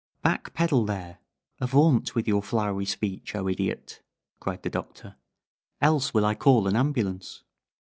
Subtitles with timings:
[0.23, 1.19] "Back pedal there!
[1.59, 4.01] Avaunt with your flowery speech, oh Idiot!"
[4.39, 5.15] cried the Doctor.
[5.79, 7.43] "Else will I call an ambulance."